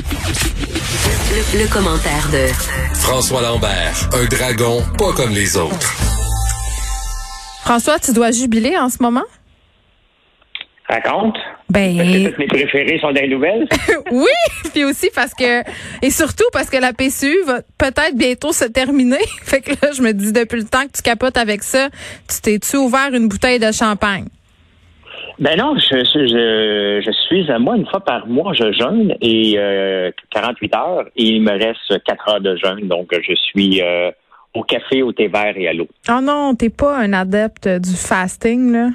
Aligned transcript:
Le, 0.00 1.62
le 1.62 1.68
commentaire 1.70 2.28
de 2.32 2.46
François 2.94 3.42
Lambert, 3.42 4.08
un 4.14 4.24
dragon 4.24 4.82
pas 4.96 5.12
comme 5.12 5.30
les 5.30 5.58
autres. 5.58 5.94
François, 7.62 7.98
tu 7.98 8.14
dois 8.14 8.30
jubiler 8.30 8.78
en 8.78 8.88
ce 8.88 9.02
moment? 9.02 9.24
Raconte. 10.88 11.36
Ben, 11.68 11.98
Parce 11.98 12.08
que 12.08 12.28
toutes 12.28 12.38
mes 12.38 12.46
préférés 12.46 12.98
sont 12.98 13.12
des 13.12 13.28
nouvelles. 13.28 13.68
oui, 14.10 14.70
puis 14.72 14.84
aussi 14.84 15.10
parce 15.14 15.34
que 15.34 15.62
et 16.02 16.10
surtout 16.10 16.46
parce 16.52 16.70
que 16.70 16.78
la 16.78 16.92
PCU 16.94 17.42
va 17.46 17.60
peut-être 17.78 18.16
bientôt 18.16 18.52
se 18.52 18.64
terminer. 18.64 19.20
fait 19.44 19.60
que 19.60 19.70
là, 19.70 19.92
je 19.94 20.00
me 20.00 20.12
dis 20.12 20.32
depuis 20.32 20.60
le 20.60 20.66
temps 20.66 20.86
que 20.86 20.92
tu 20.96 21.02
capotes 21.02 21.36
avec 21.36 21.62
ça, 21.62 21.90
tu 22.26 22.40
t'es-tu 22.40 22.76
ouvert 22.76 23.12
une 23.12 23.28
bouteille 23.28 23.58
de 23.58 23.70
champagne? 23.70 24.26
Ben 25.40 25.56
non, 25.56 25.74
je, 25.78 25.96
je, 26.04 27.00
je, 27.02 27.10
suis 27.26 27.50
à 27.50 27.58
moi 27.58 27.74
une 27.74 27.86
fois 27.86 28.00
par 28.00 28.26
mois, 28.26 28.52
je 28.52 28.72
jeûne 28.72 29.14
et 29.22 29.54
euh, 29.56 30.10
48 30.32 30.74
heures 30.74 31.04
et 31.16 31.24
il 31.24 31.42
me 31.42 31.52
reste 31.52 32.04
4 32.04 32.28
heures 32.28 32.40
de 32.42 32.56
jeûne, 32.56 32.86
donc 32.86 33.08
je 33.10 33.34
suis 33.34 33.80
euh, 33.80 34.10
au 34.52 34.62
café, 34.62 35.02
au 35.02 35.12
thé 35.12 35.28
vert 35.28 35.54
et 35.56 35.66
à 35.66 35.72
l'eau. 35.72 35.88
Oh 36.10 36.20
non, 36.22 36.54
t'es 36.54 36.68
pas 36.68 36.98
un 36.98 37.14
adepte 37.14 37.66
du 37.66 37.96
fasting, 37.96 38.72
là? 38.72 38.88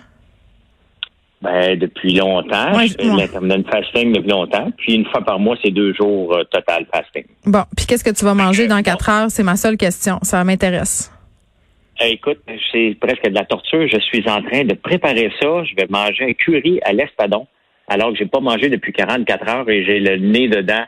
Ben, 1.42 1.78
depuis 1.78 2.14
longtemps, 2.14 2.78
ouais. 2.78 2.88
l'intermittent 3.00 3.70
fasting 3.70 4.14
depuis 4.14 4.30
longtemps, 4.30 4.70
puis 4.78 4.96
une 4.96 5.06
fois 5.06 5.22
par 5.22 5.40
mois, 5.40 5.56
c'est 5.64 5.72
deux 5.72 5.94
jours 5.96 6.36
euh, 6.36 6.44
total 6.44 6.86
fasting. 6.94 7.26
Bon, 7.46 7.64
puis 7.76 7.88
qu'est-ce 7.88 8.04
que 8.04 8.12
tu 8.12 8.24
vas 8.24 8.36
manger 8.36 8.68
dans 8.68 8.82
quatre 8.84 9.10
heures? 9.10 9.32
C'est 9.32 9.44
ma 9.44 9.56
seule 9.56 9.78
question. 9.78 10.20
Ça 10.22 10.44
m'intéresse. 10.44 11.12
Écoute, 12.02 12.40
c'est 12.72 12.96
presque 13.00 13.24
de 13.28 13.34
la 13.36 13.46
torture. 13.46 13.88
Je 13.88 14.00
suis 14.00 14.28
en 14.30 14.42
train 14.44 14.64
de 14.66 14.74
préparer 14.76 15.32
ça. 15.42 15.64
Je 15.64 15.76
vais 15.76 15.88
manger 15.90 16.26
un 16.26 16.34
curry 16.34 16.80
à 16.84 16.92
l'espadon, 16.94 17.48
alors 17.88 18.12
que 18.12 18.18
j'ai 18.18 18.26
pas 18.26 18.42
mangé 18.42 18.70
depuis 18.70 18.92
44 18.92 19.48
heures 19.50 19.70
et 19.70 19.86
j'ai 19.86 20.00
le 20.00 20.18
nez 20.18 20.48
dedans. 20.50 20.84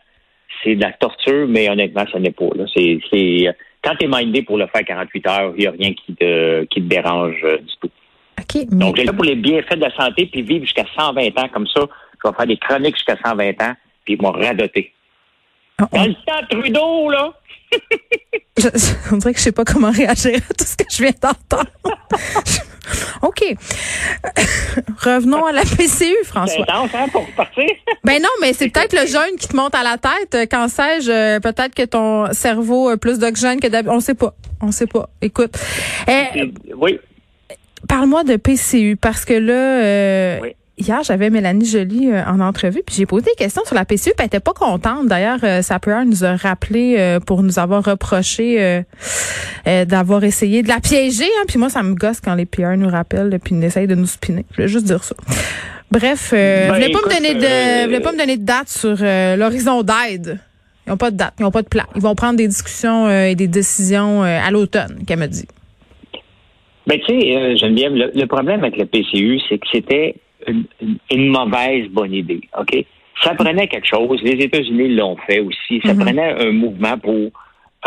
C'est 0.63 0.75
de 0.75 0.81
la 0.81 0.91
torture, 0.91 1.47
mais 1.47 1.69
honnêtement, 1.69 2.03
ce 2.11 2.17
n'est 2.17 2.31
pas. 2.31 2.49
Là. 2.55 2.65
C'est, 2.75 2.99
c'est, 3.11 3.45
quand 3.83 3.95
tu 3.99 4.05
es 4.05 4.09
mindé 4.09 4.41
pour 4.41 4.57
le 4.57 4.67
faire 4.67 4.83
48 4.83 5.27
heures, 5.27 5.53
il 5.55 5.61
n'y 5.61 5.67
a 5.67 5.71
rien 5.71 5.93
qui 5.93 6.13
te, 6.15 6.63
qui 6.65 6.81
te 6.81 6.87
dérange 6.87 7.37
euh, 7.43 7.57
du 7.57 7.73
tout. 7.79 7.89
OK, 8.39 8.65
mais 8.71 8.77
Donc, 8.85 8.97
j'ai 8.97 9.03
là 9.05 9.13
pour 9.13 9.23
les 9.23 9.35
bienfaits 9.35 9.75
de 9.75 9.81
la 9.81 9.95
santé, 9.95 10.25
puis 10.25 10.41
vivre 10.41 10.65
jusqu'à 10.65 10.85
120 10.97 11.37
ans 11.39 11.47
comme 11.53 11.67
ça. 11.67 11.81
Je 12.23 12.29
vais 12.29 12.35
faire 12.35 12.47
des 12.47 12.57
chroniques 12.57 12.95
jusqu'à 12.95 13.15
120 13.23 13.49
ans, 13.61 13.73
puis 14.03 14.15
ils 14.15 14.21
m'ont 14.21 14.31
radoté. 14.31 14.91
on- 15.79 15.97
Dans 15.97 16.05
le 16.05 16.13
temps, 16.13 16.45
Trudeau, 16.49 17.09
là! 17.11 17.33
Je- 18.57 18.67
on 19.11 19.17
dirait 19.17 19.33
que 19.33 19.39
je 19.39 19.43
sais 19.43 19.51
pas 19.51 19.65
comment 19.65 19.91
réagir 19.91 20.35
à 20.49 20.53
tout 20.53 20.65
ce 20.65 20.75
que 20.75 20.83
je 20.91 21.03
viens 21.03 21.11
d'entendre. 21.21 21.69
OK. 23.21 23.43
Revenons 25.03 25.45
à 25.45 25.51
la 25.51 25.61
PCU, 25.63 26.15
François. 26.23 26.61
intense, 26.63 26.89
hein, 26.93 27.05
pour 27.11 27.25
partir? 27.31 27.65
Ben 28.03 28.21
non, 28.21 28.29
mais 28.41 28.53
c'est 28.53 28.69
peut-être 28.69 28.93
le 28.93 29.05
jeûne 29.05 29.35
qui 29.37 29.47
te 29.49 29.55
monte 29.55 29.75
à 29.75 29.83
la 29.83 29.97
tête. 29.97 30.33
Euh, 30.35 30.45
Quand 30.49 30.69
sais-je, 30.69 31.11
euh, 31.11 31.39
peut-être 31.41 31.75
que 31.75 31.83
ton 31.83 32.31
cerveau 32.33 32.89
a 32.89 32.97
plus 32.97 33.19
d'oxygène 33.19 33.59
que 33.59 33.67
d'habitude. 33.67 33.93
On 33.95 33.99
sait 33.99 34.13
pas. 34.15 34.33
On 34.61 34.71
sait 34.71 34.87
pas. 34.87 35.09
Écoute. 35.21 35.57
Eh, 36.07 36.53
oui. 36.75 36.99
Parle-moi 37.89 38.23
de 38.23 38.37
PCU 38.37 38.95
parce 38.95 39.25
que 39.25 39.33
là, 39.33 39.53
euh, 39.53 40.39
Oui. 40.41 40.55
Hier, 40.77 41.03
j'avais 41.03 41.29
Mélanie 41.29 41.65
Joly 41.65 42.11
euh, 42.11 42.23
en 42.25 42.39
entrevue, 42.39 42.81
puis 42.85 42.95
j'ai 42.95 43.05
posé 43.05 43.25
des 43.25 43.35
questions 43.43 43.63
sur 43.65 43.75
la 43.75 43.85
PCU, 43.85 44.11
puis 44.11 44.13
elle 44.19 44.25
était 44.25 44.39
pas 44.39 44.53
contente. 44.53 45.07
D'ailleurs, 45.07 45.39
euh, 45.43 45.61
Sapeur 45.61 46.05
nous 46.05 46.23
a 46.23 46.35
rappelé 46.35 46.95
euh, 46.97 47.19
pour 47.19 47.43
nous 47.43 47.59
avoir 47.59 47.83
reproché 47.83 48.61
euh, 48.61 48.81
euh, 49.67 49.85
d'avoir 49.85 50.23
essayé 50.23 50.63
de 50.63 50.67
la 50.67 50.79
piéger. 50.79 51.25
Hein, 51.25 51.45
puis 51.47 51.57
moi, 51.57 51.69
ça 51.69 51.83
me 51.83 51.95
gosse 51.95 52.21
quand 52.21 52.35
les 52.35 52.45
PR 52.45 52.77
nous 52.77 52.89
rappellent, 52.89 53.37
puis 53.43 53.55
ils 53.55 53.63
essayent 53.63 53.87
de 53.87 53.95
nous 53.95 54.05
spinner. 54.05 54.45
Je 54.51 54.55
voulais 54.55 54.67
juste 54.67 54.85
dire 54.85 55.03
ça. 55.03 55.15
Bref, 55.91 56.31
euh, 56.33 56.67
Ben, 56.67 56.73
voulait 56.75 56.89
pas 56.91 56.99
écoute, 56.99 57.11
me 57.11 57.15
donner 57.15 57.33
de, 57.35 57.85
voulait 57.85 57.99
pas 58.01 58.11
me 58.11 58.17
donner 58.17 58.37
de 58.37 58.43
date 58.43 58.67
sur 58.67 58.97
euh, 59.01 59.35
l'horizon 59.35 59.83
d'aide? 59.83 60.39
Ils 60.85 60.91
n'ont 60.91 60.97
pas 60.97 61.11
de 61.11 61.17
date, 61.17 61.33
ils 61.39 61.43
n'ont 61.43 61.51
pas 61.51 61.61
de 61.61 61.67
plan. 61.67 61.83
Ils 61.95 62.01
vont 62.01 62.15
prendre 62.15 62.37
des 62.37 62.47
discussions 62.47 63.07
euh, 63.07 63.25
et 63.25 63.35
des 63.35 63.47
décisions 63.47 64.23
euh, 64.23 64.39
à 64.41 64.51
l'automne, 64.51 65.03
qu'elle 65.05 65.19
me 65.19 65.27
dit. 65.27 65.45
Ben, 66.87 66.97
tu 66.99 67.19
sais, 67.19 67.35
euh, 67.35 67.55
Geneviève, 67.57 67.93
le, 67.93 68.11
le 68.13 68.25
problème 68.25 68.63
avec 68.63 68.77
le 68.77 68.85
PCU, 68.85 69.39
c'est 69.49 69.57
que 69.57 69.67
c'était 69.71 70.15
une, 70.47 70.65
une- 70.81 70.97
une 71.11 71.27
mauvaise 71.29 71.87
bonne 71.89 72.13
idée, 72.13 72.41
OK? 72.59 72.85
Ça 73.23 73.33
prenait 73.33 73.67
quelque 73.67 73.87
chose. 73.87 74.19
Les 74.21 74.43
États-Unis 74.45 74.89
l'ont 74.95 75.17
fait 75.27 75.39
aussi. 75.39 75.81
Ça 75.85 75.93
Mhm. 75.93 75.99
prenait 76.03 76.35
un 76.47 76.51
mouvement 76.51 76.97
pour 76.97 77.31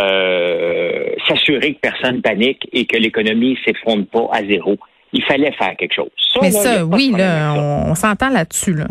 euh, 0.00 1.04
s'assurer 1.28 1.74
que 1.74 1.80
personne 1.80 2.22
panique 2.22 2.66
et 2.72 2.84
que 2.86 2.96
l'économie 2.96 3.58
s'effondre 3.64 4.06
pas 4.06 4.28
à 4.32 4.44
zéro. 4.44 4.76
Il 5.12 5.22
fallait 5.24 5.52
faire 5.52 5.76
quelque 5.76 5.94
chose. 5.94 6.10
Ça, 6.32 6.40
Mais 6.42 6.50
là, 6.50 6.60
ça, 6.60 6.84
oui, 6.86 7.12
là, 7.16 7.54
on, 7.56 7.90
on 7.90 7.94
s'entend 7.94 8.28
là-dessus, 8.30 8.74
là. 8.74 8.86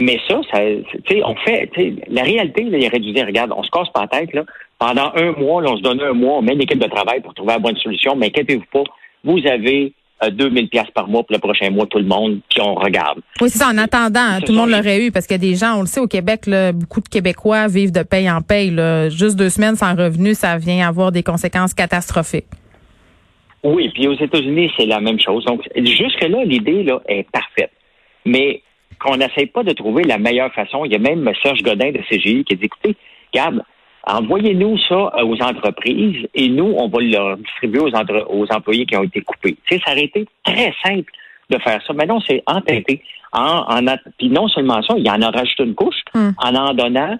Mais 0.00 0.18
ça, 0.28 0.40
ça 0.52 0.60
tu 0.60 1.00
sais, 1.16 1.22
on 1.24 1.34
fait, 1.36 1.68
tu 1.72 1.80
sais, 1.82 1.94
la 2.08 2.22
réalité, 2.22 2.62
là, 2.64 2.78
il 2.78 2.86
aurait 2.86 3.00
dû 3.00 3.12
dire, 3.12 3.26
regarde, 3.26 3.52
on 3.56 3.62
se 3.64 3.70
casse 3.70 3.88
pas 3.92 4.02
la 4.02 4.06
tête, 4.20 4.32
là. 4.34 4.44
Pendant 4.78 5.10
un 5.16 5.32
mois, 5.32 5.60
là, 5.62 5.70
on 5.72 5.76
se 5.76 5.82
donne 5.82 6.00
un 6.00 6.12
mois, 6.12 6.34
on 6.38 6.42
met 6.42 6.52
une 6.52 6.62
équipe 6.62 6.78
de 6.78 6.86
travail 6.88 7.20
pour 7.20 7.34
trouver 7.34 7.54
la 7.54 7.58
bonne 7.58 7.76
solution, 7.78 8.14
mais 8.14 8.26
inquiétez-vous 8.26 8.66
pas, 8.72 8.84
vous 9.24 9.40
avez 9.48 9.92
2000 10.30 10.68
pièces 10.68 10.90
par 10.94 11.08
mois 11.08 11.22
pour 11.22 11.34
le 11.34 11.38
prochain 11.38 11.70
mois, 11.70 11.86
tout 11.86 11.98
le 11.98 12.04
monde, 12.04 12.40
puis 12.50 12.60
on 12.60 12.74
regarde. 12.74 13.20
Oui, 13.40 13.50
c'est 13.50 13.58
ça. 13.58 13.68
En 13.68 13.78
attendant, 13.78 14.20
hein, 14.20 14.40
tout 14.40 14.52
le 14.52 14.58
monde 14.58 14.70
l'aurait 14.70 15.04
eu 15.04 15.12
parce 15.12 15.26
qu'il 15.26 15.34
y 15.34 15.46
a 15.46 15.50
des 15.50 15.54
gens, 15.54 15.76
on 15.78 15.80
le 15.82 15.86
sait, 15.86 16.00
au 16.00 16.08
Québec, 16.08 16.46
là, 16.46 16.72
beaucoup 16.72 17.00
de 17.00 17.08
Québécois 17.08 17.68
vivent 17.68 17.92
de 17.92 18.02
paye 18.02 18.30
en 18.30 18.40
paye. 18.40 18.70
Là. 18.70 19.08
Juste 19.08 19.36
deux 19.36 19.48
semaines 19.48 19.76
sans 19.76 19.94
revenu, 19.94 20.34
ça 20.34 20.58
vient 20.58 20.86
avoir 20.86 21.12
des 21.12 21.22
conséquences 21.22 21.74
catastrophiques. 21.74 22.46
Oui, 23.62 23.90
puis 23.92 24.06
aux 24.06 24.14
États-Unis, 24.14 24.70
c'est 24.76 24.86
la 24.86 25.00
même 25.00 25.20
chose. 25.20 25.44
Donc, 25.44 25.62
jusque-là, 25.76 26.44
l'idée, 26.44 26.84
là, 26.84 27.00
est 27.08 27.28
parfaite. 27.30 27.72
Mais 28.24 28.62
qu'on 29.00 29.16
n'essaye 29.16 29.46
pas 29.46 29.62
de 29.62 29.72
trouver 29.72 30.04
la 30.04 30.18
meilleure 30.18 30.52
façon. 30.52 30.84
Il 30.84 30.92
y 30.92 30.96
a 30.96 30.98
même 30.98 31.30
Serge 31.42 31.62
Godin 31.62 31.90
de 31.92 32.00
CGI 32.08 32.44
qui 32.44 32.56
dit, 32.56 32.64
écoutez, 32.66 32.96
regarde, 33.32 33.62
envoyez-nous 34.06 34.78
ça 34.88 34.94
euh, 35.18 35.24
aux 35.24 35.40
entreprises 35.42 36.26
et 36.34 36.48
nous, 36.48 36.74
on 36.76 36.88
va 36.88 36.98
le 37.00 37.36
distribuer 37.42 37.80
aux, 37.80 37.94
entre- 37.94 38.26
aux 38.30 38.46
employés 38.52 38.86
qui 38.86 38.96
ont 38.96 39.02
été 39.04 39.20
coupés. 39.20 39.56
Tu 39.68 39.76
sais, 39.76 39.82
ça 39.84 39.92
aurait 39.92 40.04
été 40.04 40.26
très 40.44 40.72
simple 40.84 41.10
de 41.50 41.58
faire 41.58 41.80
ça. 41.86 41.92
Mais 41.94 42.06
non, 42.06 42.20
c'est 42.26 42.42
entêté. 42.46 43.02
En, 43.32 43.64
en, 43.68 43.96
puis 44.18 44.30
non 44.30 44.48
seulement 44.48 44.82
ça, 44.82 44.94
il 44.96 45.08
en 45.10 45.20
a 45.22 45.30
rajouté 45.30 45.64
une 45.64 45.74
couche 45.74 45.96
Hmm. 46.14 46.30
en 46.38 46.54
en 46.54 46.74
donnant 46.74 47.18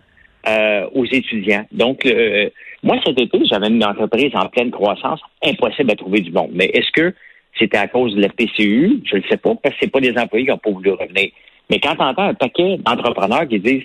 euh, 0.48 0.86
aux 0.94 1.04
étudiants. 1.04 1.66
Donc, 1.72 2.06
euh, 2.06 2.48
moi, 2.82 2.96
cet 3.04 3.20
été, 3.20 3.38
j'avais 3.44 3.68
une 3.68 3.84
entreprise 3.84 4.30
en 4.34 4.46
pleine 4.48 4.70
croissance, 4.70 5.20
impossible 5.44 5.90
à 5.90 5.96
trouver 5.96 6.20
du 6.20 6.30
monde. 6.30 6.50
Mais 6.54 6.66
est-ce 6.66 6.90
que 6.92 7.14
c'était 7.58 7.76
à 7.76 7.88
cause 7.88 8.14
de 8.14 8.22
la 8.22 8.28
PCU? 8.28 9.02
Je 9.04 9.16
ne 9.16 9.22
sais 9.28 9.36
pas, 9.36 9.54
parce 9.62 9.74
que 9.74 9.80
c'est 9.82 9.92
pas 9.92 10.00
des 10.00 10.16
employés 10.16 10.46
qui 10.46 10.50
n'ont 10.52 10.58
pas 10.58 10.70
voulu 10.70 10.92
revenir. 10.92 11.30
Mais 11.68 11.80
quand 11.80 11.94
tu 11.96 12.02
entends 12.02 12.22
un 12.28 12.34
paquet 12.34 12.78
d'entrepreneurs 12.78 13.46
qui 13.46 13.58
disent 13.60 13.82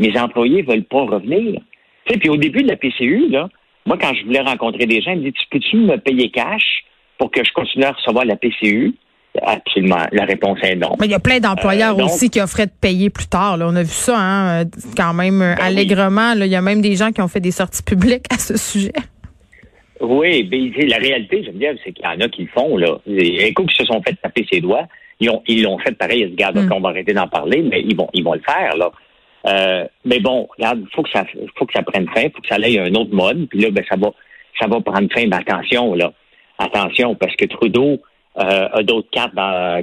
mes 0.00 0.18
employés 0.18 0.62
veulent 0.62 0.82
pas 0.84 1.02
revenir, 1.02 1.60
tu 2.06 2.12
sais, 2.14 2.18
puis 2.18 2.28
au 2.28 2.36
début 2.36 2.62
de 2.62 2.68
la 2.68 2.76
PCU, 2.76 3.28
là, 3.28 3.48
moi, 3.86 3.96
quand 4.00 4.12
je 4.14 4.24
voulais 4.24 4.40
rencontrer 4.40 4.86
des 4.86 5.00
gens, 5.00 5.12
ils 5.12 5.18
me 5.20 5.24
disent 5.24 5.32
peux-tu 5.50 5.76
me 5.76 5.96
payer 5.96 6.30
cash 6.30 6.84
pour 7.18 7.30
que 7.30 7.42
je 7.44 7.52
continue 7.52 7.84
à 7.84 7.92
recevoir 7.92 8.24
la 8.24 8.36
PCU? 8.36 8.94
Absolument. 9.42 10.06
La 10.12 10.24
réponse 10.24 10.58
est 10.62 10.74
non. 10.74 10.96
Mais 10.98 11.06
il 11.06 11.12
y 11.12 11.14
a 11.14 11.20
plein 11.20 11.38
d'employeurs 11.38 11.94
Euh, 11.94 11.98
donc- 11.98 12.10
aussi 12.10 12.30
qui 12.30 12.40
offraient 12.40 12.66
de 12.66 12.72
payer 12.80 13.10
plus 13.10 13.28
tard. 13.28 13.56
Là. 13.56 13.66
On 13.68 13.76
a 13.76 13.82
vu 13.82 13.88
ça 13.88 14.18
hein, 14.18 14.62
euh, 14.62 14.64
quand 14.96 15.14
même 15.14 15.40
euh, 15.40 15.54
Ben 15.54 15.62
oui. 15.62 15.66
allègrement. 15.68 16.34
là. 16.34 16.46
Il 16.46 16.52
y 16.52 16.56
a 16.56 16.60
même 16.62 16.80
des 16.80 16.96
gens 16.96 17.12
qui 17.12 17.20
ont 17.22 17.28
fait 17.28 17.40
des 17.40 17.52
sorties 17.52 17.82
publiques 17.84 18.24
à 18.32 18.38
ce 18.38 18.56
sujet. 18.56 18.92
Oui, 20.00 20.42
ben, 20.44 20.70
la 20.88 20.96
réalité, 20.96 21.44
Geneviève, 21.44 21.76
c'est 21.84 21.92
qu'il 21.92 22.04
y 22.04 22.08
en 22.08 22.20
a 22.20 22.28
qui 22.28 22.42
le 22.42 22.48
font, 22.48 22.76
là. 22.76 22.98
Et 23.06 23.48
Un 23.48 23.52
coup 23.52 23.66
qui 23.66 23.76
se 23.76 23.84
sont 23.84 24.02
fait 24.02 24.14
taper 24.20 24.46
ses 24.50 24.60
doigts, 24.60 24.86
ils 25.20 25.28
ont, 25.30 25.42
ils 25.46 25.62
l'ont 25.62 25.78
fait 25.78 25.92
pareil, 25.92 26.22
ils 26.22 26.30
se 26.30 26.34
gardent, 26.36 26.56
Mm. 26.64 26.72
on 26.72 26.80
va 26.80 26.88
arrêter 26.88 27.12
d'en 27.12 27.28
parler, 27.28 27.62
mais 27.62 27.82
ils 27.86 27.94
vont, 27.94 28.08
ils 28.14 28.24
vont 28.24 28.32
le 28.34 28.40
faire, 28.40 28.76
là. 28.78 28.90
Euh, 29.46 29.84
mais 30.04 30.20
bon, 30.20 30.48
regarde, 30.56 30.84
faut 30.94 31.02
que 31.02 31.10
ça, 31.10 31.24
faut 31.56 31.64
que 31.66 31.72
ça 31.72 31.82
prenne 31.82 32.06
fin, 32.14 32.22
faut 32.34 32.42
que 32.42 32.48
ça 32.48 32.56
aille 32.56 32.78
à 32.78 32.84
un 32.84 32.94
autre 32.94 33.14
mode, 33.14 33.46
puis 33.48 33.60
là, 33.60 33.70
ben, 33.70 33.84
ça 33.88 33.96
va, 33.96 34.12
ça 34.60 34.66
va 34.66 34.80
prendre 34.80 35.08
fin, 35.12 35.26
mais 35.26 35.36
attention, 35.36 35.94
là. 35.94 36.12
Attention, 36.58 37.14
parce 37.14 37.34
que 37.36 37.46
Trudeau, 37.46 37.98
euh, 38.38 38.68
a 38.72 38.82
d'autres 38.82 39.08
cartes 39.10 39.34
dans, 39.34 39.82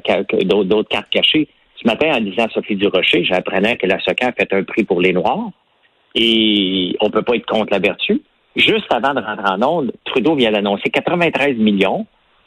d'autres 0.64 0.90
cartes 0.90 1.10
cachées. 1.10 1.48
Ce 1.82 1.88
matin, 1.88 2.16
en 2.18 2.22
disant 2.22 2.46
à 2.46 2.50
Sophie 2.50 2.76
Durocher, 2.76 3.24
j'apprenais 3.24 3.78
que 3.78 3.86
la 3.88 4.00
SOCA 4.00 4.28
a 4.28 4.32
fait 4.32 4.52
un 4.54 4.64
prix 4.64 4.84
pour 4.84 5.02
les 5.02 5.12
Noirs 5.14 5.50
et 6.16 6.96
on 7.02 7.10
peut 7.10 7.22
pas 7.24 7.36
être 7.36 7.46
contre 7.46 7.72
la 7.72 7.80
vertu. 7.80 8.22
Juste 8.56 8.92
avant 8.92 9.14
de 9.14 9.22
rentrer 9.22 9.52
en 9.52 9.62
onde, 9.62 9.92
Trudeau 10.06 10.36
vient 10.36 10.52
d'annoncer 10.52 10.90
93 10.90 11.58
millions 11.58 12.06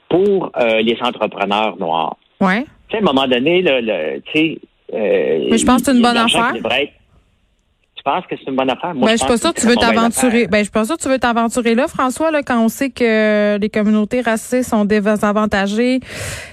pour 0.08 0.50
euh, 0.56 0.80
les 0.82 0.96
entrepreneurs 1.02 1.76
noirs. 1.78 2.16
Ouais. 2.40 2.62
Tu 2.88 2.92
sais, 2.92 2.96
à 2.96 2.98
un 3.00 3.02
moment 3.12 3.28
donné, 3.28 3.62
là, 3.62 3.80
le, 3.80 4.20
tu 4.22 4.32
sais... 4.32 4.58
euh, 4.92 5.46
Mais 5.50 5.58
je 5.58 5.66
pense 5.66 5.82
que 5.82 5.86
c'est 5.86 5.96
une 5.96 6.02
bonne 6.02 6.16
affaire. 6.16 6.52
être- 6.56 6.92
Tu 8.00 8.04
penses 8.04 8.24
que 8.30 8.34
c'est 8.38 8.48
une 8.50 8.56
bonne 8.56 8.70
affaire? 8.70 8.94
Moi, 8.94 9.08
Ben, 9.08 9.12
je 9.12 9.16
suis 9.18 9.26
pas 9.26 9.32
pense 9.34 9.40
sûre 9.42 9.52
que 9.52 9.60
c'est 9.60 9.66
tu 9.66 9.72
veux 9.74 9.76
t'aventurer. 9.78 10.26
affaire. 10.38 10.48
Ben, 10.48 10.58
je 10.58 10.62
suis 10.62 10.70
pas 10.70 10.84
sûre 10.86 10.96
que 10.96 11.02
tu 11.02 11.08
veux 11.10 11.18
t'aventurer 11.18 11.74
là, 11.74 11.86
François, 11.86 12.30
là, 12.30 12.42
quand 12.42 12.64
on 12.64 12.68
sait 12.68 12.88
que 12.88 13.58
les 13.58 13.68
communautés 13.68 14.22
racistes 14.22 14.70
sont 14.70 14.86
désavantagées 14.86 16.00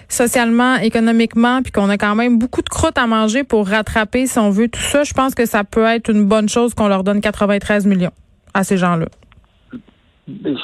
socialement, 0.10 0.76
économiquement, 0.76 1.62
puis 1.62 1.72
qu'on 1.72 1.90
a 1.90 1.98
quand 1.98 2.16
même 2.16 2.38
beaucoup 2.38 2.62
de 2.62 2.68
croûtes 2.68 2.98
à 2.98 3.08
manger 3.08 3.46
pour 3.46 3.66
rattraper, 3.66 4.26
si 4.28 4.38
on 4.40 4.50
veut, 4.50 4.68
tout 4.68 4.82
ça. 4.82 5.04
Je 5.06 5.14
pense 5.14 5.36
que 5.36 5.46
ça 5.46 5.64
peut 5.64 5.86
être 5.86 6.10
une 6.10 6.26
bonne 6.26 6.50
chose 6.50 6.74
qu'on 6.74 6.90
leur 6.90 7.04
donne 7.06 7.22
93 7.22 7.86
millions 7.86 8.12
à 8.54 8.66
ces 8.66 8.76
gens-là. 8.76 9.06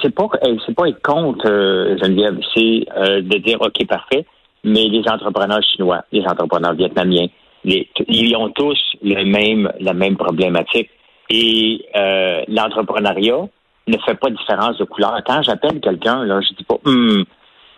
c'est 0.02 0.14
pas 0.14 0.28
c'est 0.66 0.76
pas 0.76 0.90
être 0.90 1.02
contre 1.02 1.50
euh, 1.50 1.96
Geneviève, 2.04 2.38
c'est 2.54 2.86
euh, 2.98 3.22
de 3.22 3.38
dire 3.38 3.58
ok 3.62 3.88
parfait, 3.88 4.26
mais 4.66 4.84
les 4.90 5.04
entrepreneurs 5.08 5.62
chinois, 5.64 6.04
les 6.12 6.24
entrepreneurs 6.26 6.74
vietnamiens, 6.74 7.28
les, 7.64 7.90
ils 8.08 8.36
ont 8.36 8.50
tous 8.50 8.80
le 9.02 9.24
même 9.24 9.72
la 9.80 9.94
même 9.94 10.18
problématique. 10.18 10.90
Et 11.30 11.86
euh, 11.96 12.44
l'entrepreneuriat 12.48 13.48
ne 13.88 13.98
fait 14.06 14.16
pas 14.16 14.30
de 14.30 14.36
différence 14.36 14.78
de 14.78 14.84
couleur. 14.84 15.20
Quand 15.26 15.42
j'appelle 15.42 15.80
quelqu'un, 15.80 16.24
là, 16.26 16.42
je 16.42 16.54
dis 16.54 16.64
pas 16.64 16.78
hum, 16.86 17.26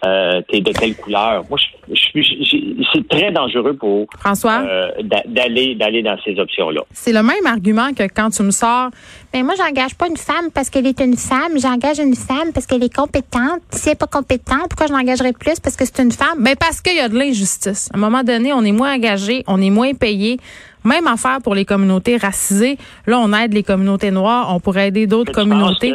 euh, 0.05 0.41
t'es 0.49 0.61
de 0.61 0.71
quelle 0.71 0.95
couleur? 0.95 1.43
Moi, 1.49 1.57
je, 1.57 1.95
je, 1.95 2.04
c'est 2.23 3.07
très 3.07 3.31
dangereux 3.31 3.75
pour 3.75 4.07
François? 4.19 4.61
euh, 4.61 4.89
d'aller 5.27 5.75
d'aller 5.75 6.01
dans 6.01 6.17
ces 6.23 6.39
options-là. 6.39 6.81
C'est 6.91 7.13
le 7.13 7.23
même 7.23 7.45
argument 7.45 7.93
que 7.93 8.03
quand 8.03 8.29
tu 8.29 8.43
me 8.43 8.51
sors. 8.51 8.89
Mais 9.33 9.43
moi, 9.43 9.53
j'engage 9.57 9.95
pas 9.95 10.07
une 10.07 10.17
femme 10.17 10.49
parce 10.53 10.69
qu'elle 10.69 10.87
est 10.87 10.99
une 11.01 11.17
femme. 11.17 11.57
J'engage 11.57 11.99
une 11.99 12.15
femme 12.15 12.51
parce 12.53 12.65
qu'elle 12.65 12.83
est 12.83 12.95
compétente. 12.95 13.61
Si 13.71 13.89
elle 13.89 13.91
n'est 13.91 13.95
pas 13.95 14.07
compétente, 14.07 14.67
pourquoi 14.69 14.87
je 14.87 14.93
l'engagerais 14.93 15.33
plus 15.33 15.59
parce 15.59 15.75
que 15.75 15.85
c'est 15.85 16.01
une 16.01 16.11
femme 16.11 16.41
Ben 16.41 16.55
parce 16.59 16.81
qu'il 16.81 16.95
y 16.95 16.99
a 17.01 17.09
de 17.09 17.17
l'injustice. 17.17 17.89
À 17.93 17.97
un 17.97 17.99
moment 17.99 18.23
donné, 18.23 18.53
on 18.53 18.63
est 18.63 18.71
moins 18.71 18.93
engagé, 18.95 19.43
on 19.47 19.61
est 19.61 19.69
moins 19.69 19.93
payé. 19.93 20.37
Même 20.85 21.07
affaire 21.07 21.39
pour 21.43 21.55
les 21.55 21.65
communautés 21.65 22.17
racisées. 22.17 22.77
Là, 23.07 23.19
on 23.19 23.33
aide 23.33 23.53
les 23.53 23.63
communautés 23.63 24.11
noires. 24.11 24.53
On 24.55 24.59
pourrait 24.59 24.87
aider 24.87 25.07
d'autres 25.07 25.31
communautés. 25.31 25.93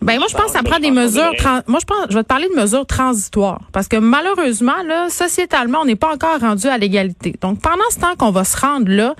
Ben 0.00 0.18
moi, 0.18 0.26
je 0.30 0.36
pense 0.36 0.46
que 0.46 0.52
ça 0.52 0.62
prend 0.62 0.78
des 0.78 0.90
mesures. 0.92 1.32
Moi, 1.66 1.80
je 1.80 1.84
pense, 1.84 2.06
je 2.08 2.14
vais 2.14 2.22
te 2.22 2.28
parler 2.28 2.48
de 2.48 2.60
mesures 2.60 2.86
transitoires 2.86 3.60
parce 3.72 3.88
que 3.88 3.96
malheureusement, 3.96 4.82
là, 4.86 5.08
sociétalement, 5.10 5.80
on 5.82 5.84
n'est 5.84 5.96
pas 5.96 6.14
encore 6.14 6.40
rendu 6.40 6.68
à 6.68 6.78
l'égalité. 6.78 7.34
Donc, 7.42 7.60
pendant 7.60 7.90
ce 7.90 7.98
temps 7.98 8.14
qu'on 8.16 8.30
va 8.30 8.44
se 8.44 8.56
rendre 8.56 8.90
là, 8.90 9.14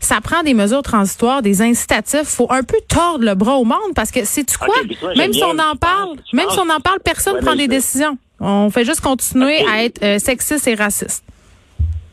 ça 0.00 0.20
prend 0.22 0.42
des 0.42 0.54
mesures 0.54 0.82
transitoires, 0.82 1.42
des 1.42 1.62
incitatifs. 1.62 2.24
Faut 2.24 2.50
un 2.50 2.62
peu 2.62 2.78
tordre 2.88 3.24
le 3.24 3.34
bras 3.34 3.56
au 3.56 3.64
monde 3.64 3.94
parce 3.94 4.10
que 4.10 4.24
c'est 4.24 4.44
tu 4.44 4.56
quoi? 4.56 4.74
Même 5.16 5.32
si 5.32 5.44
on 5.44 5.58
en 5.58 5.76
parle, 5.76 6.16
même 6.32 6.48
si 6.50 6.58
on 6.58 6.68
en 6.70 6.80
parle, 6.80 7.00
personne 7.04 7.36
ne 7.36 7.40
prend 7.40 7.54
des 7.54 7.68
décisions. 7.68 8.16
On 8.40 8.70
fait 8.70 8.84
juste 8.86 9.02
continuer 9.02 9.58
à 9.70 9.84
être 9.84 10.02
euh, 10.02 10.18
sexiste 10.18 10.66
et 10.66 10.74
raciste. 10.74 11.22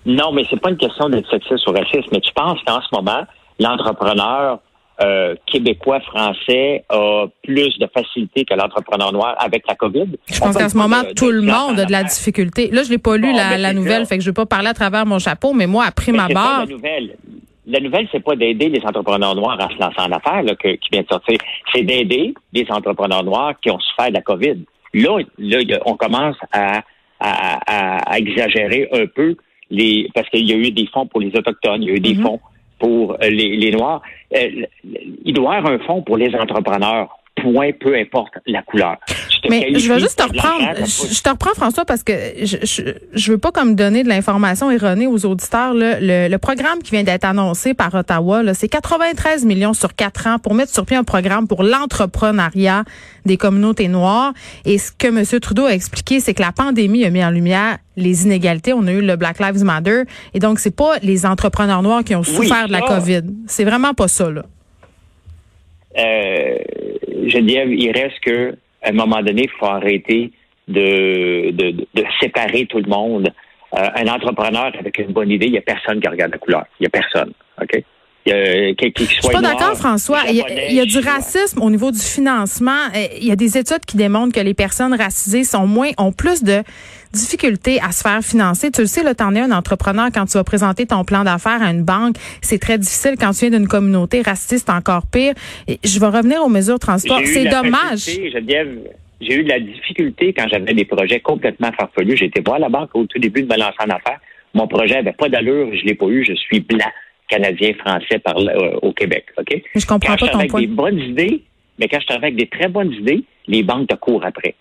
Non, 0.08 0.32
mais 0.32 0.44
c'est 0.50 0.60
pas 0.60 0.70
une 0.70 0.78
question 0.78 1.10
d'être 1.10 1.30
sexiste 1.30 1.68
ou 1.68 1.72
raciste, 1.74 2.10
mais 2.14 2.22
tu 2.22 2.32
penses 2.34 2.60
qu'en 2.66 2.82
ce 2.82 2.88
moment, 2.94 3.24
l'entrepreneur 3.60 4.60
euh, 5.02 5.36
québécois, 5.46 6.00
français 6.00 6.86
a 6.90 7.26
plus 7.44 7.78
de 7.78 7.88
facilité 7.94 8.46
que 8.46 8.54
l'entrepreneur 8.54 9.12
noir 9.12 9.36
avec 9.38 9.68
la 9.68 9.76
COVID? 9.76 10.08
Je 10.26 10.40
pense 10.40 10.58
qu'en 10.58 10.70
ce 10.70 10.78
moment, 10.78 11.04
tout 11.16 11.30
le 11.30 11.42
monde 11.42 11.80
a 11.80 11.86
de 11.86 11.92
la 11.92 12.04
difficulté. 12.04 12.72
Là, 12.72 12.84
je 12.84 12.90
l'ai 12.90 12.98
pas 12.98 13.18
lu, 13.18 13.32
la, 13.34 13.58
ben, 13.58 13.76
nouvelle, 13.76 14.06
fait 14.06 14.18
que 14.18 14.24
je 14.24 14.30
vais 14.30 14.34
pas 14.34 14.46
parler 14.46 14.70
à 14.70 14.74
travers 14.74 15.06
mon 15.06 15.20
chapeau, 15.20 15.54
mais 15.54 15.68
moi, 15.68 15.84
après 15.86 16.14
ma 16.14 16.30
barre... 16.30 16.62
La 16.62 16.66
nouvelle, 16.66 17.18
la 17.68 17.80
nouvelle, 17.82 18.08
c'est 18.12 18.24
pas 18.24 18.36
d'aider 18.38 18.70
les 18.70 18.82
entrepreneurs 18.86 19.36
noirs 19.36 19.60
à 19.60 19.68
se 19.68 19.78
lancer 19.78 20.00
en 20.00 20.12
affaires, 20.14 20.42
là, 20.42 20.56
qui 20.56 20.90
vient 20.92 21.02
de 21.02 21.08
sortir. 21.08 21.38
C'est 21.74 21.84
d'aider 21.84 22.34
les 22.54 22.66
entrepreneurs 22.70 23.26
noirs 23.26 23.54
qui 23.62 23.70
ont 23.70 23.80
souffert 23.80 24.08
de 24.08 24.14
la 24.14 24.22
COVID. 24.22 24.60
Là, 24.94 25.20
là 25.38 25.80
on 25.86 25.96
commence 25.96 26.38
à, 26.54 26.82
à, 27.20 28.12
à 28.14 28.18
exagérer 28.18 28.88
un 28.94 29.06
peu 29.06 29.36
les 29.70 30.10
parce 30.14 30.30
qu'il 30.30 30.48
y 30.48 30.54
a 30.54 30.56
eu 30.56 30.72
des 30.72 30.88
fonds 30.88 31.08
pour 31.08 31.20
les 31.20 31.36
autochtones, 31.36 31.84
il 31.84 31.90
y 31.90 31.92
a 31.92 31.96
eu 31.96 32.00
des 32.00 32.16
mhm. 32.16 32.24
fonds 32.24 32.40
pour 32.80 33.14
euh, 33.14 33.30
les, 33.30 33.56
les 33.56 33.72
Noirs. 33.72 34.02
Euh, 34.36 34.66
il 35.26 35.34
doit 35.34 35.56
y 35.56 35.58
avoir 35.58 35.74
un 35.74 35.80
fonds 35.80 36.02
pour 36.02 36.18
les 36.18 36.34
entrepreneurs. 36.36 37.18
Point, 37.42 37.72
peu 37.80 37.96
importe 37.96 38.34
la 38.46 38.62
couleur. 38.62 38.98
Mais 39.50 39.74
je 39.76 39.92
vais 39.92 40.00
juste 40.00 40.18
te 40.18 40.24
reprendre. 40.24 40.66
Je, 40.86 41.22
te 41.22 41.30
reprends, 41.30 41.54
François, 41.56 41.86
parce 41.86 42.04
que 42.04 42.14
je, 42.42 42.58
je, 42.64 42.82
je 43.14 43.32
veux 43.32 43.38
pas 43.38 43.52
comme 43.52 43.76
donner 43.76 44.04
de 44.04 44.10
l'information 44.10 44.72
erronée 44.72 45.08
aux 45.08 45.26
auditeurs. 45.26 45.74
Là. 45.74 46.00
Le, 46.00 46.28
le 46.28 46.38
programme 46.38 46.80
qui 46.80 46.92
vient 46.92 47.04
d'être 47.04 47.26
annoncé 47.26 47.74
par 47.74 47.94
Ottawa, 47.94 48.42
c'est 48.54 48.68
93 48.68 49.46
millions 49.46 49.74
sur 49.74 49.96
quatre 49.96 50.28
ans 50.28 50.40
pour 50.40 50.54
mettre 50.54 50.74
sur 50.74 50.86
pied 50.86 50.98
un 50.98 51.04
programme 51.04 51.48
pour 51.48 51.64
l'entrepreneuriat 51.64 52.84
des 53.26 53.38
communautés 53.38 53.88
noires. 53.88 54.34
Et 54.66 54.78
ce 54.78 54.92
que 54.92 55.08
M. 55.08 55.40
Trudeau 55.40 55.66
a 55.66 55.74
expliqué, 55.74 56.20
c'est 56.20 56.34
que 56.34 56.42
la 56.42 56.52
pandémie 56.52 57.06
a 57.06 57.10
mis 57.10 57.24
en 57.24 57.30
lumière 57.30 57.78
les 57.96 58.26
inégalités. 58.26 58.74
On 58.74 58.88
a 58.88 58.92
eu 58.92 59.02
le 59.02 59.16
Black 59.16 59.40
Lives 59.40 59.64
Matter. 59.64 60.04
Et 60.34 60.40
donc, 60.40 60.60
c'est 60.60 60.76
pas 60.76 60.98
les 61.02 61.26
entrepreneurs 61.26 61.82
noirs 61.82 62.04
qui 62.04 62.16
ont 62.16 62.24
souffert 62.24 62.68
de 62.68 62.72
la 62.72 62.82
COVID. 62.82 63.24
C'est 63.48 63.66
vraiment 63.66 63.94
pas 63.94 64.08
ça, 64.08 64.30
là. 64.30 64.44
Euh, 65.98 66.58
Geneviève, 67.28 67.74
il 67.74 67.92
reste 67.92 68.20
que 68.22 68.56
à 68.84 68.90
un 68.90 68.94
moment 68.94 69.22
donné, 69.22 69.44
il 69.44 69.50
faut 69.60 69.66
arrêter 69.66 70.32
de, 70.68 71.52
de, 71.52 71.72
de, 71.72 72.04
séparer 72.22 72.66
tout 72.66 72.80
le 72.80 72.90
monde. 72.90 73.30
Euh, 73.74 73.88
un 73.96 74.08
entrepreneur 74.08 74.72
avec 74.80 74.98
une 75.00 75.12
bonne 75.12 75.32
idée, 75.32 75.48
il 75.48 75.54
n'y 75.54 75.58
a 75.58 75.62
personne 75.62 76.00
qui 76.00 76.08
regarde 76.08 76.32
la 76.32 76.38
couleur. 76.38 76.66
Il 76.80 76.84
n'y 76.84 76.88
a 76.88 76.90
personne. 76.90 77.32
OK? 77.62 77.84
Il 78.26 78.32
y 78.32 78.34
a, 78.34 78.74
Je 78.98 79.04
suis 79.06 79.22
pas 79.22 79.42
d'accord, 79.42 79.76
François. 79.78 80.20
Il 80.28 80.36
y, 80.36 80.80
a, 80.82 80.86
du 80.86 81.00
racisme 81.00 81.62
au 81.62 81.70
niveau 81.70 81.92
du 81.92 82.00
financement. 82.00 82.88
Euh, 82.94 83.08
il 83.22 83.26
y 83.26 83.32
a 83.32 83.38
des 83.38 83.58
études 83.58 83.86
qui 83.86 83.96
démontrent 83.96 84.34
que 84.34 84.44
les 84.44 84.54
personnes 84.54 84.94
racisées 84.94 85.46
sont 85.46 85.66
moins, 85.66 85.92
ont 85.98 86.12
plus 86.12 86.44
de 86.44 86.62
difficultés 87.14 87.80
à 87.82 87.92
se 87.92 88.02
faire 88.02 88.22
financer. 88.22 88.72
Tu 88.72 88.82
le 88.82 88.88
sais, 88.88 89.04
là, 89.04 89.16
t'en 89.16 89.36
es 89.36 89.40
un 89.40 89.52
entrepreneur 89.52 90.08
quand 90.14 90.26
tu 90.26 90.38
vas 90.38 90.44
présenter 90.44 90.86
ton 90.86 91.04
plan 91.04 91.24
d'affaires 91.24 91.62
à 91.62 91.72
une 91.72 91.84
banque. 91.84 92.16
C'est 92.42 92.60
très 92.60 92.78
difficile 92.78 93.16
quand 93.20 93.32
tu 93.32 93.48
viens 93.48 93.60
d'une 93.60 93.68
communauté 93.68 94.22
raciste, 94.22 94.70
encore 94.70 95.06
pire. 95.12 95.34
je 95.68 96.00
vais 96.00 96.08
revenir 96.08 96.44
aux 96.44 96.50
mesures 96.50 96.76
de 96.76 96.80
transport. 96.80 97.22
C'est 97.26 97.46
dommage. 97.46 98.10
J'ai 99.20 99.34
eu 99.34 99.44
de 99.44 99.50
la 99.50 99.60
difficulté 99.60 100.34
quand 100.34 100.46
j'avais 100.48 100.74
des 100.74 100.86
projets 100.86 101.20
complètement 101.20 101.72
farfelus. 101.72 102.18
J'étais 102.18 102.42
pas 102.42 102.56
à 102.56 102.60
la 102.60 102.70
banque 102.70 102.92
au 102.94 103.06
tout 103.06 103.18
début 103.18 103.42
de 103.42 103.48
me 103.48 103.58
lancer 103.58 103.78
en 103.80 103.90
affaires. 103.90 104.20
Mon 104.54 104.68
projet 104.68 104.98
avait 104.98 105.14
pas 105.14 105.28
d'allure, 105.28 105.70
je 105.74 105.86
l'ai 105.86 105.96
pas 105.96 106.06
eu, 106.06 106.24
je 106.24 106.34
suis 106.34 106.60
blanc 106.60 106.86
canadien, 107.28 107.74
français 107.74 108.20
par, 108.20 108.38
euh, 108.38 108.80
au 108.82 108.94
Québec. 108.94 109.26
OK? 109.38 109.62
je 109.76 109.86
comprends 109.86 110.16
pas 110.16 110.28
ton 110.28 110.40
avec 110.40 110.56
des 110.56 110.68
bonnes 110.68 111.00
idées, 111.00 111.42
mais 111.80 111.88
quand 111.88 112.00
je 112.00 112.08
travaille 112.08 112.32
avec 112.32 112.38
des 112.38 112.48
très 112.48 112.70
bonnes 112.70 112.94
idées, 112.94 113.24
les 113.48 113.64
banques 113.64 113.88
te 113.88 113.96
courent 113.96 114.26
après. 114.26 114.56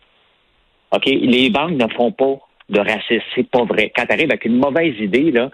OK? 0.92 1.06
Les 1.06 1.50
banques 1.50 1.72
ne 1.72 1.88
font 1.88 2.12
pas 2.12 2.36
de 2.68 2.80
racisme. 2.80 3.24
C'est 3.34 3.48
pas 3.48 3.64
vrai. 3.64 3.92
Quand 3.94 4.06
tu 4.06 4.12
arrives 4.12 4.30
avec 4.30 4.44
une 4.44 4.58
mauvaise 4.58 4.94
idée, 4.98 5.30
là, 5.30 5.50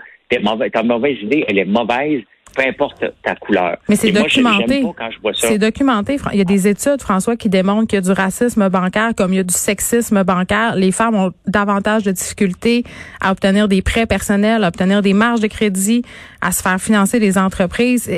ta 0.73 0.83
mauvaise 0.83 1.19
idée, 1.23 1.45
elle 1.49 1.59
est 1.59 1.65
mauvaise 1.65 2.23
peu 2.55 2.63
importe 2.67 3.05
ta 3.23 3.35
couleur. 3.35 3.77
Mais 3.89 3.97
c'est 3.97 4.13
documenté. 4.13 4.85
C'est 5.35 5.59
documenté. 5.59 6.19
Il 6.33 6.39
y 6.39 6.43
a 6.43 6.45
des 6.45 6.69
études, 6.69 7.01
François, 7.01 7.37
qui 7.37 7.49
démontrent 7.49 7.87
qu'il 7.87 7.97
y 7.97 7.99
a 7.99 8.03
du 8.03 8.13
racisme 8.13 8.69
bancaire 8.69 9.13
comme 9.17 9.33
il 9.33 9.37
y 9.37 9.41
a 9.41 9.45
du 9.45 9.55
sexisme 9.55 10.23
bancaire. 10.25 10.75
Les 10.77 10.93
femmes 10.93 11.15
ont 11.15 11.33
davantage 11.47 12.03
de 12.03 12.13
difficultés 12.13 12.85
à 13.21 13.33
obtenir 13.33 13.69
des 13.69 13.83
prêts 13.83 14.07
personnels, 14.07 14.65
à 14.65 14.69
obtenir 14.69 15.03
des 15.03 15.13
marges 15.13 15.41
de 15.41 15.47
crédit, 15.47 16.03
à 16.41 16.53
se 16.53 16.63
faire 16.63 16.81
financer 16.81 17.21
des 17.21 17.39
entreprises. 17.39 18.11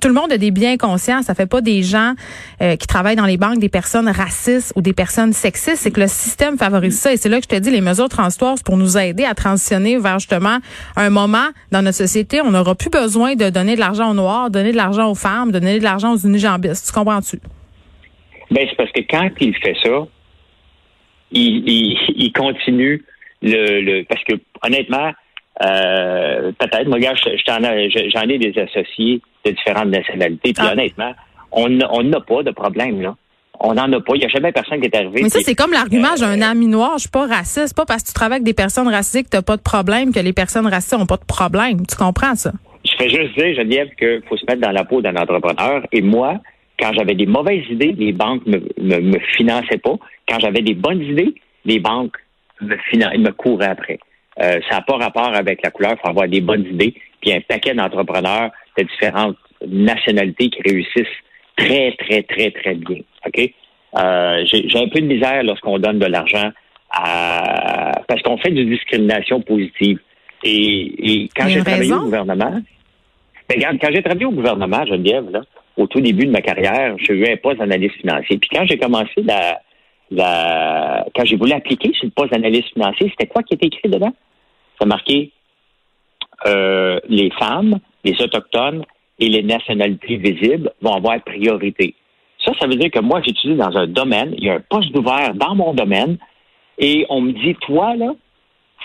Tout 0.00 0.08
le 0.08 0.14
monde 0.14 0.32
a 0.32 0.38
des 0.38 0.50
biens 0.50 0.76
conscients. 0.76 1.22
Ça 1.22 1.34
fait 1.34 1.46
pas 1.46 1.60
des 1.60 1.82
gens 1.82 2.14
euh, 2.62 2.76
qui 2.76 2.86
travaillent 2.86 3.16
dans 3.16 3.26
les 3.26 3.36
banques 3.36 3.58
des 3.58 3.68
personnes 3.68 4.08
racistes 4.08 4.72
ou 4.76 4.82
des 4.82 4.92
personnes 4.92 5.32
sexistes. 5.32 5.82
C'est 5.82 5.90
que 5.90 6.00
le 6.00 6.08
système 6.08 6.58
favorise 6.58 6.98
ça. 6.98 7.12
Et 7.12 7.16
c'est 7.16 7.28
là 7.28 7.38
que 7.38 7.44
je 7.44 7.56
te 7.56 7.60
dis, 7.60 7.70
les 7.70 7.80
mesures 7.80 8.08
transitoires, 8.08 8.56
pour 8.64 8.76
nous 8.76 8.98
aider 8.98 9.24
à 9.24 9.34
transitionner 9.34 9.98
vers 9.98 10.18
justement 10.18 10.58
un 10.96 11.10
moment 11.10 11.48
dans 11.70 11.82
notre 11.82 11.98
société, 11.98 12.40
on 12.40 12.50
n'aura 12.50 12.74
plus 12.74 12.90
besoin 12.90 13.34
de 13.34 13.50
donner 13.50 13.69
de 13.74 13.80
l'argent 13.80 14.10
aux 14.10 14.14
Noirs, 14.14 14.50
donner 14.50 14.72
de 14.72 14.76
l'argent 14.76 15.10
aux 15.10 15.14
femmes, 15.14 15.52
donner 15.52 15.78
de 15.78 15.84
l'argent 15.84 16.14
aux 16.14 16.18
unijambistes. 16.18 16.86
Tu 16.86 16.92
comprends-tu? 16.92 17.38
Ben, 18.50 18.66
c'est 18.68 18.76
parce 18.76 18.92
que 18.92 19.00
quand 19.08 19.30
il 19.40 19.54
fait 19.56 19.76
ça, 19.82 20.06
il, 21.32 22.32
continue 22.34 23.04
le, 23.42 24.02
Parce 24.04 24.22
que, 24.24 24.34
honnêtement, 24.62 25.12
euh, 25.64 26.52
peut-être, 26.58 26.88
moi, 26.88 26.98
gars, 26.98 27.14
j'en 27.14 28.28
ai 28.28 28.38
des 28.38 28.58
associés 28.60 29.20
de 29.44 29.50
différentes 29.52 29.88
nationalités, 29.88 30.52
puis 30.52 30.66
ah. 30.66 30.72
honnêtement, 30.72 31.12
on 31.52 31.68
n'a 31.68 32.20
pas 32.20 32.42
de 32.42 32.50
problème, 32.50 33.00
là. 33.00 33.16
On 33.62 33.74
n'en 33.74 33.92
a 33.92 34.00
pas. 34.00 34.14
Il 34.14 34.20
n'y 34.20 34.24
a 34.24 34.28
jamais 34.28 34.52
personne 34.52 34.80
qui 34.80 34.86
est 34.86 34.96
arrivé. 34.96 35.22
Mais 35.22 35.28
ça, 35.28 35.40
c'est 35.42 35.54
comme 35.54 35.72
l'argument, 35.72 36.16
j'ai 36.16 36.24
un 36.24 36.40
euh, 36.40 36.50
ami 36.50 36.66
noir, 36.66 36.92
je 36.94 37.00
suis 37.00 37.10
pas 37.10 37.26
raciste. 37.26 37.76
Pas 37.76 37.84
parce 37.84 38.02
que 38.02 38.08
tu 38.08 38.14
travailles 38.14 38.36
avec 38.36 38.44
des 38.44 38.54
personnes 38.54 38.88
racistes 38.88 39.24
que 39.24 39.30
tu 39.30 39.36
n'as 39.36 39.42
pas 39.42 39.58
de 39.58 39.62
problème, 39.62 40.14
que 40.14 40.20
les 40.20 40.32
personnes 40.32 40.66
racistes 40.66 40.96
n'ont 40.98 41.04
pas 41.04 41.18
de 41.18 41.26
problème. 41.26 41.86
Tu 41.86 41.94
comprends 41.94 42.34
ça? 42.36 42.52
Je 43.00 43.08
fais 43.08 43.22
juste 43.22 43.38
dire, 43.38 43.54
Geneviève, 43.54 43.88
qu'il 43.98 44.22
faut 44.28 44.36
se 44.36 44.44
mettre 44.46 44.60
dans 44.60 44.72
la 44.72 44.84
peau 44.84 45.00
d'un 45.00 45.16
entrepreneur. 45.16 45.82
Et 45.92 46.02
moi, 46.02 46.38
quand 46.78 46.92
j'avais 46.92 47.14
des 47.14 47.26
mauvaises 47.26 47.64
idées, 47.70 47.94
les 47.96 48.12
banques 48.12 48.44
me, 48.46 48.60
me, 48.78 49.18
finançaient 49.36 49.78
pas. 49.78 49.96
Quand 50.28 50.38
j'avais 50.38 50.62
des 50.62 50.74
bonnes 50.74 51.02
idées, 51.02 51.34
les 51.64 51.78
banques 51.78 52.16
me, 52.60 52.76
me 53.18 53.30
couraient 53.30 53.68
après. 53.68 53.98
Euh, 54.40 54.60
ça 54.68 54.76
n'a 54.76 54.82
pas 54.82 54.96
rapport 54.96 55.34
avec 55.34 55.62
la 55.62 55.70
couleur. 55.70 55.92
Il 55.92 56.00
faut 56.00 56.08
avoir 56.08 56.28
des 56.28 56.40
bonnes 56.40 56.66
idées. 56.66 56.94
Puis 57.20 57.32
un 57.32 57.40
paquet 57.40 57.74
d'entrepreneurs 57.74 58.50
de 58.78 58.84
différentes 58.84 59.36
nationalités 59.66 60.50
qui 60.50 60.62
réussissent 60.62 61.06
très, 61.56 61.92
très, 61.98 62.22
très, 62.22 62.50
très 62.50 62.74
bien. 62.74 63.00
OK? 63.26 63.50
Euh, 63.98 64.44
j'ai 64.44 64.78
un 64.78 64.88
peu 64.88 65.00
de 65.00 65.06
misère 65.06 65.42
lorsqu'on 65.42 65.78
donne 65.78 65.98
de 65.98 66.06
l'argent 66.06 66.50
à... 66.90 68.02
parce 68.06 68.22
qu'on 68.22 68.38
fait 68.38 68.50
une 68.50 68.68
discrimination 68.68 69.40
positive. 69.40 69.98
Et, 70.42 71.28
quand 71.36 71.48
j'ai 71.48 71.62
travaillé 71.62 71.92
au 71.92 72.04
gouvernement, 72.04 72.60
ben, 73.58 73.78
quand 73.80 73.88
j'ai 73.92 74.02
travaillé 74.02 74.26
au 74.26 74.32
gouvernement, 74.32 74.84
Geneviève, 74.86 75.30
là, 75.30 75.42
au 75.76 75.86
tout 75.86 76.00
début 76.00 76.26
de 76.26 76.30
ma 76.30 76.40
carrière, 76.40 76.94
j'ai 76.98 77.14
eu 77.14 77.26
un 77.32 77.36
poste 77.36 77.58
d'analyste 77.58 77.96
financier. 77.96 78.38
Puis 78.38 78.50
quand 78.52 78.64
j'ai 78.66 78.78
commencé 78.78 79.22
la, 79.22 79.60
la, 80.10 81.06
quand 81.14 81.24
j'ai 81.24 81.36
voulu 81.36 81.52
appliquer 81.52 81.92
sur 81.94 82.04
le 82.04 82.10
poste 82.10 82.32
d'analyste 82.32 82.72
financier, 82.72 83.08
c'était 83.10 83.26
quoi 83.26 83.42
qui 83.42 83.54
était 83.54 83.66
écrit 83.66 83.88
dedans? 83.88 84.14
Ça 84.78 84.86
marqué 84.86 85.32
euh, 86.46 87.00
les 87.08 87.30
femmes, 87.38 87.78
les 88.04 88.20
autochtones 88.22 88.84
et 89.18 89.28
les 89.28 89.42
nationalités 89.42 90.16
visibles 90.16 90.72
vont 90.80 90.94
avoir 90.94 91.20
priorité. 91.22 91.94
Ça, 92.44 92.52
ça 92.58 92.66
veut 92.66 92.76
dire 92.76 92.90
que 92.90 93.00
moi, 93.00 93.20
j'étudie 93.24 93.56
dans 93.56 93.76
un 93.76 93.86
domaine, 93.86 94.34
il 94.38 94.44
y 94.44 94.50
a 94.50 94.54
un 94.54 94.60
poste 94.60 94.96
ouvert 94.96 95.34
dans 95.34 95.54
mon 95.54 95.74
domaine, 95.74 96.16
et 96.78 97.04
on 97.10 97.20
me 97.20 97.32
dit, 97.32 97.54
toi, 97.66 97.94
là, 97.96 98.12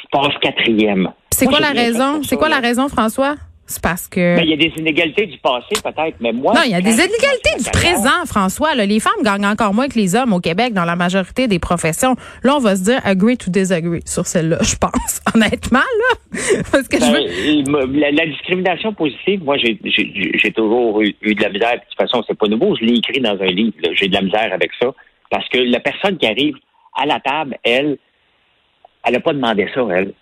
tu 0.01 0.07
passes 0.11 0.37
quatrième. 0.41 1.11
C'est 1.31 1.45
quoi 1.45 1.61
la 1.61 1.71
raison? 1.71 2.21
C'est 2.23 2.35
quoi 2.35 2.49
la 2.49 2.59
raison, 2.59 2.89
François? 2.89 3.35
C'est 3.67 3.81
parce 3.81 4.07
que. 4.07 4.35
Ben, 4.37 4.43
il 4.43 4.49
y 4.49 4.53
a 4.53 4.57
des 4.57 4.71
inégalités 4.77 5.25
du 5.25 5.37
passé, 5.39 5.73
peut-être, 5.83 6.17
mais 6.19 6.31
moi. 6.31 6.53
Non, 6.53 6.61
il 6.65 6.71
y 6.71 6.75
a 6.75 6.81
des 6.81 6.91
inégalités 6.93 7.55
du 7.57 7.69
présent, 7.71 8.23
François. 8.27 8.75
là. 8.75 8.85
Les 8.85 8.99
femmes 8.99 9.23
gagnent 9.23 9.47
encore 9.47 9.73
moins 9.73 9.87
que 9.87 9.95
les 9.97 10.15
hommes 10.15 10.33
au 10.33 10.39
Québec 10.39 10.73
dans 10.73 10.85
la 10.85 10.95
majorité 10.95 11.47
des 11.47 11.57
professions. 11.57 12.15
Là, 12.43 12.55
on 12.57 12.59
va 12.59 12.75
se 12.75 12.83
dire 12.83 13.01
agree 13.03 13.37
to 13.37 13.49
disagree 13.49 14.01
sur 14.05 14.25
celle-là, 14.27 14.57
je 14.61 14.75
pense, 14.75 15.21
honnêtement, 15.33 15.79
là. 15.79 16.39
Parce 16.71 16.87
que 16.87 16.97
je 16.97 17.11
Ben, 17.11 17.71
veux. 17.87 17.99
la, 17.99 18.11
la 18.11 18.25
discrimination 18.27 18.93
positive, 18.93 19.43
moi, 19.43 19.57
j'ai- 19.57 19.79
toujours 20.55 21.01
eu, 21.01 21.15
eu 21.21 21.33
de 21.33 21.41
la 21.41 21.49
misère. 21.49 21.73
De 21.73 21.79
toute 21.89 21.97
façon, 21.97 22.23
c'est 22.27 22.37
pas 22.37 22.47
nouveau. 22.47 22.75
Je 22.75 22.85
l'ai 22.85 22.97
écrit 22.97 23.19
dans 23.19 23.37
un 23.41 23.45
livre. 23.47 23.73
J'ai 23.93 24.07
de 24.07 24.13
la 24.13 24.21
misère 24.21 24.53
avec 24.53 24.69
ça. 24.79 24.93
Parce 25.31 25.47
que 25.49 25.57
la 25.57 25.79
personne 25.79 26.17
qui 26.17 26.27
arrive 26.27 26.55
à 26.95 27.05
la 27.07 27.19
table, 27.19 27.57
elle, 27.63 27.97
elle 29.03 29.13
n'a 29.13 29.19
pas 29.19 29.33
demandé 29.33 29.67
ça, 29.73 29.81
elle. 29.91 30.13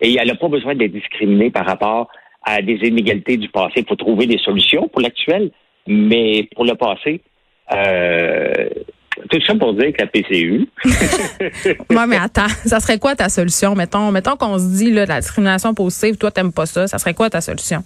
Et 0.00 0.16
elle 0.18 0.28
n'a 0.28 0.34
pas 0.36 0.48
besoin 0.48 0.74
d'être 0.76 0.92
discriminée 0.92 1.50
par 1.50 1.66
rapport 1.66 2.08
à 2.44 2.62
des 2.62 2.74
inégalités 2.82 3.36
du 3.36 3.48
passé. 3.48 3.74
Il 3.76 3.86
faut 3.86 3.96
trouver 3.96 4.26
des 4.26 4.38
solutions 4.38 4.88
pour 4.88 5.00
l'actuel, 5.00 5.50
mais 5.86 6.48
pour 6.54 6.64
le 6.64 6.74
passé, 6.74 7.20
euh, 7.72 8.68
tout 9.30 9.40
ça 9.46 9.54
pour 9.54 9.74
dire 9.74 9.92
que 9.92 10.02
la 10.02 10.06
PCU, 10.06 10.66
Ouais, 11.90 12.06
mais 12.08 12.16
attends, 12.16 12.48
ça 12.48 12.80
serait 12.80 12.98
quoi 12.98 13.14
ta 13.14 13.28
solution? 13.28 13.74
Mettons, 13.74 14.10
mettons 14.10 14.36
qu'on 14.36 14.58
se 14.58 14.76
dit, 14.76 14.90
là, 14.90 15.06
la 15.06 15.20
discrimination 15.20 15.74
positive, 15.74 16.16
toi, 16.16 16.30
t'aimes 16.30 16.52
pas 16.52 16.66
ça. 16.66 16.86
Ça 16.86 16.98
serait 16.98 17.14
quoi 17.14 17.30
ta 17.30 17.40
solution? 17.40 17.82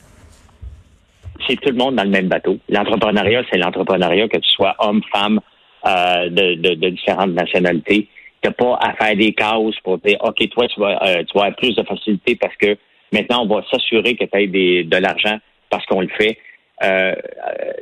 c'est 1.47 1.57
tout 1.57 1.71
le 1.71 1.77
monde 1.77 1.97
dans 1.97 2.05
le 2.05 2.11
même 2.11 2.29
bateau. 2.29 2.59
L'entrepreneuriat, 2.69 3.43
c'est 3.51 3.59
l'entrepreneuriat, 3.59 4.29
que 4.29 4.39
tu 4.39 4.51
sois 4.51 4.75
homme, 4.79 5.03
femme, 5.13 5.41
euh, 5.87 6.29
de, 6.29 6.55
de, 6.55 6.75
de 6.75 6.89
différentes 6.91 7.33
nationalités. 7.33 8.09
Tu 8.43 8.51
pas 8.53 8.79
à 8.81 8.93
faire 8.95 9.17
des 9.17 9.35
causes 9.35 9.77
pour 9.83 9.99
dire, 9.99 10.19
OK, 10.21 10.49
toi, 10.51 10.69
tu 10.69 10.81
vas, 10.81 11.03
euh, 11.03 11.25
tu 11.25 11.37
vas 11.37 11.47
avoir 11.47 11.57
plus 11.57 11.75
de 11.75 11.83
facilité 11.83 12.37
parce 12.37 12.55
que 12.57 12.77
maintenant, 13.13 13.45
on 13.45 13.47
va 13.47 13.63
s'assurer 13.71 14.17
que 14.17 14.25
tu 14.25 14.39
aies 14.39 14.85
de 14.85 14.97
l'argent 14.97 15.39
parce 15.71 15.85
qu'on 15.87 16.01
le 16.01 16.09
fait. 16.09 16.39
Euh, 16.83 17.15
euh, 17.15 17.73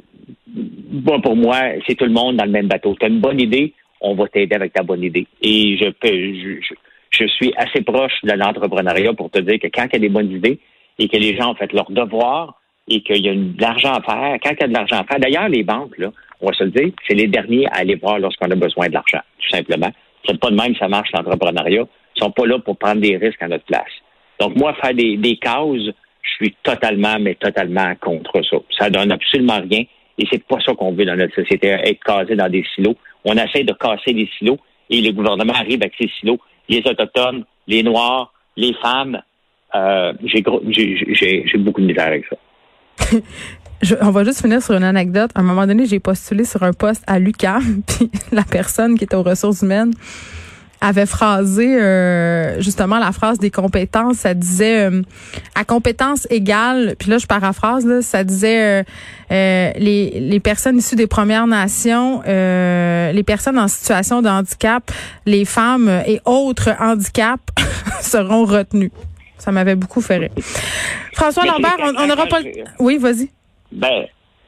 bon, 0.47 1.21
pour 1.21 1.37
moi, 1.37 1.61
c'est 1.87 1.95
tout 1.95 2.05
le 2.05 2.13
monde 2.13 2.37
dans 2.37 2.45
le 2.45 2.51
même 2.51 2.69
bateau. 2.69 2.95
Tu 2.99 3.07
as 3.07 3.09
une 3.09 3.21
bonne 3.21 3.41
idée, 3.41 3.73
on 4.01 4.15
va 4.15 4.29
t'aider 4.29 4.55
avec 4.55 4.73
ta 4.73 4.83
bonne 4.83 5.03
idée. 5.03 5.27
Et 5.43 5.77
je 5.77 5.91
peux, 5.91 6.09
je, 6.09 6.61
je, 6.61 6.75
je 7.11 7.27
suis 7.27 7.53
assez 7.57 7.83
proche 7.83 8.15
de 8.23 8.33
l'entrepreneuriat 8.33 9.13
pour 9.15 9.31
te 9.31 9.41
dire 9.41 9.59
que 9.59 9.69
quand 9.69 9.87
il 9.87 9.93
y 9.95 9.97
a 9.97 10.01
des 10.01 10.09
bonnes 10.09 10.31
idées 10.31 10.59
et 10.99 11.09
que 11.09 11.17
les 11.17 11.37
gens 11.37 11.53
ont 11.53 11.55
fait 11.55 11.73
leur 11.73 11.91
devoir 11.91 12.61
et 12.89 13.03
qu'il 13.03 13.25
y 13.25 13.29
a 13.29 13.35
de 13.35 13.61
l'argent 13.61 13.95
à 13.95 14.03
faire, 14.03 14.37
quand 14.43 14.51
il 14.51 14.61
y 14.61 14.65
a 14.65 14.69
de 14.69 14.73
l'argent 14.75 15.01
à 15.01 15.05
faire, 15.05 15.19
d'ailleurs, 15.19 15.49
les 15.49 15.63
banques, 15.63 15.97
là, 15.99 16.13
on 16.41 16.47
va 16.47 16.53
se 16.53 16.65
le 16.65 16.71
dire, 16.71 16.91
c'est 17.09 17.15
les 17.15 17.27
derniers 17.27 17.67
à 17.69 17.79
aller 17.79 17.95
voir 17.95 18.19
lorsqu'on 18.19 18.51
a 18.51 18.55
besoin 18.55 18.89
de 18.89 18.95
l'argent, 18.95 19.21
tout 19.39 19.49
simplement. 19.49 19.91
C'est 20.27 20.39
pas 20.39 20.51
de 20.51 20.57
même 20.57 20.73
que 20.73 20.79
ça 20.79 20.89
marche 20.89 21.11
l'entrepreneuriat. 21.13 21.85
Ils 22.17 22.23
sont 22.23 22.31
pas 22.31 22.47
là 22.47 22.59
pour 22.59 22.77
prendre 22.77 23.01
des 23.01 23.17
risques 23.17 23.43
à 23.43 23.49
notre 23.49 23.65
place. 23.65 23.83
Donc, 24.41 24.57
moi, 24.57 24.75
faire 24.75 24.95
des, 24.95 25.17
des 25.17 25.37
causes, 25.37 25.93
je 26.23 26.45
suis 26.45 26.57
totalement, 26.63 27.19
mais 27.21 27.35
totalement 27.35 27.95
contre 28.01 28.43
ça. 28.49 28.57
Ça 28.79 28.91
donne 28.91 29.13
absolument 29.13 29.61
rien. 29.71 29.85
Et 30.19 30.27
c'est 30.31 30.45
pas 30.45 30.59
ça 30.65 30.75
qu'on 30.75 30.93
veut 30.93 31.05
dans 31.05 31.17
notre 31.17 31.35
société, 31.35 31.69
être 31.69 32.03
casé 32.05 32.37
dans 32.37 32.49
des 32.49 32.65
silos. 32.75 32.97
On 33.25 33.35
essaie 33.37 33.65
de 33.65 33.73
casser 33.73 34.13
les 34.13 34.29
silos 34.39 34.59
et 34.91 35.01
le 35.01 35.13
gouvernement 35.13 35.55
arrive 35.55 35.81
avec 35.83 35.95
ces 35.99 36.09
silos. 36.21 36.39
Les 36.69 36.83
Autochtones, 36.87 37.45
les 37.67 37.83
Noirs, 37.83 38.33
les 38.57 38.75
femmes, 38.75 39.21
euh, 39.75 40.13
j'ai 40.25 40.43
beaucoup 41.59 41.81
de 41.81 41.87
misère 41.87 42.07
avec 42.07 42.25
ça. 42.27 43.17
On 44.01 44.11
va 44.11 44.25
juste 44.25 44.41
finir 44.41 44.63
sur 44.63 44.75
une 44.77 44.85
anecdote. 44.85 45.31
À 45.35 45.41
un 45.41 45.43
moment 45.43 45.67
donné, 45.67 45.85
j'ai 45.87 45.99
postulé 45.99 46.45
sur 46.45 46.63
un 46.63 46.73
poste 46.73 47.03
à 47.07 47.19
l'UQAM, 47.19 47.83
puis 47.87 48.11
la 48.33 48.45
personne 48.45 48.97
qui 48.97 49.05
était 49.05 49.17
aux 49.17 49.23
ressources 49.23 49.63
humaines 49.63 49.93
avait 50.87 51.07
phrasé 51.07 51.81
euh, 51.81 52.61
justement 52.61 52.99
la 52.99 53.11
phrase 53.13 53.39
des 53.39 53.51
compétences. 53.51 54.19
Ça 54.19 54.35
disait 54.35 54.91
euh, 54.91 55.03
à 55.55 55.65
compétences 55.65 56.27
égales, 56.31 56.95
puis 56.99 57.11
là 57.11 57.19
je 57.19 57.27
paraphrase, 57.27 57.87
là, 57.87 58.03
ça 58.03 58.23
disait 58.23 58.81
euh, 58.81 58.83
euh, 59.33 59.71
les, 59.79 60.21
les 60.21 60.41
personnes 60.41 60.77
issues 60.77 60.97
des 60.97 61.07
Premières 61.07 61.47
Nations, 61.47 62.23
euh, 62.27 63.13
les 63.13 63.23
personnes 63.23 63.59
en 63.59 63.69
situation 63.69 64.21
de 64.21 64.29
handicap, 64.29 64.91
les 65.25 65.45
femmes 65.47 65.89
et 66.07 66.21
autres 66.27 66.71
handicaps 66.79 67.43
seront 68.01 68.45
retenues. 68.45 68.93
Ça 69.39 69.53
m'avait 69.53 69.77
beaucoup 69.77 70.01
fait 70.01 70.19
rire. 70.19 70.31
François 71.15 71.45
Lambert, 71.47 71.77
on 71.99 72.07
n'aura 72.07 72.27
pas... 72.27 72.41
le- 72.41 72.51
Oui, 72.79 72.99
vas-y. 72.99 73.31
Ben, 73.73 74.05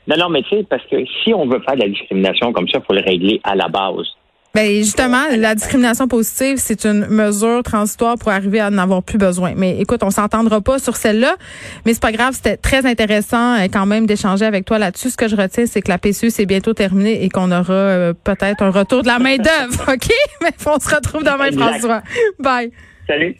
non, 0.07 0.17
non, 0.19 0.29
mais 0.29 0.43
tu 0.43 0.51
sais, 0.57 0.67
parce 0.69 0.83
que 0.91 0.97
si 1.25 1.33
on 1.35 1.47
veut 1.47 1.61
faire 1.61 1.75
de 1.77 1.81
la 1.81 1.89
discrimination 1.89 2.53
comme 2.53 2.69
ça, 2.69 2.79
il 2.79 2.85
faut 2.87 2.95
le 2.95 3.01
régler 3.03 3.41
à 3.45 3.55
la 3.55 3.69
base. 3.69 4.07
Ben 4.57 4.79
justement, 4.79 5.25
la 5.37 5.55
discrimination 5.55 6.09
positive, 6.09 6.57
c'est 6.57 6.87
une 6.87 7.09
mesure 7.09 7.63
transitoire 7.63 8.17
pour 8.17 8.31
arriver 8.31 8.59
à 8.59 8.71
n'en 8.71 8.85
avoir 8.85 9.03
plus 9.03 9.19
besoin. 9.19 9.53
Mais 9.55 9.79
écoute, 9.79 10.03
on 10.03 10.11
s'entendra 10.11 10.63
pas 10.63 10.79
sur 10.79 10.97
celle-là, 10.97 11.37
mais 11.85 11.93
c'est 11.93 12.01
pas 12.01 12.11
grave, 12.11 12.33
c'était 12.33 12.57
très 12.57 12.87
intéressant 12.87 13.57
euh, 13.57 13.67
quand 13.71 13.85
même 13.85 14.07
d'échanger 14.07 14.47
avec 14.47 14.65
toi 14.65 14.79
là-dessus. 14.79 15.11
Ce 15.11 15.19
que 15.19 15.29
je 15.29 15.37
retiens, 15.37 15.67
c'est 15.67 15.83
que 15.83 15.91
la 15.91 15.99
PCU 15.99 16.31
c'est 16.31 16.47
bientôt 16.47 16.73
terminée 16.73 17.23
et 17.23 17.29
qu'on 17.29 17.53
aura 17.53 17.75
euh, 17.75 18.15
peut-être 18.15 18.63
un 18.63 18.71
retour 18.71 19.03
de 19.03 19.09
la 19.09 19.19
main 19.19 19.37
d'œuvre, 19.37 19.93
OK? 19.93 20.09
Mais 20.41 20.53
on 20.65 20.81
se 20.81 20.95
retrouve 20.95 21.23
demain. 21.23 21.53
François. 21.53 22.01
Bye. 22.39 22.71
Salut. 23.07 23.35